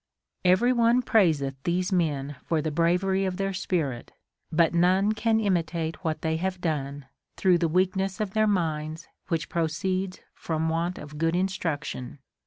Every 0.43 0.73
one 0.73 1.03
praiseth 1.03 1.61
these 1.61 1.91
men 1.91 2.35
for 2.43 2.59
the 2.59 2.71
bravery 2.71 3.23
of 3.25 3.37
their 3.37 3.53
spirit, 3.53 4.11
but 4.51 4.73
none 4.73 5.11
can 5.11 5.39
imitate 5.39 6.03
what 6.03 6.23
they 6.23 6.37
have 6.37 6.59
done, 6.59 7.05
through 7.37 7.59
the 7.59 7.67
weakness 7.67 8.19
of 8.19 8.31
their 8.31 8.47
minds 8.47 9.07
which 9.27 9.47
proceeds 9.47 10.19
from 10.33 10.69
want 10.69 10.97
of 10.97 11.19
good 11.19 11.35
instruction. 11.35 12.17